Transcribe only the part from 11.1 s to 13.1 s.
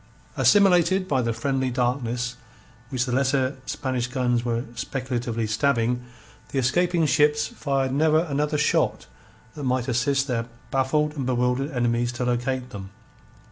and bewildered enemies to locate them.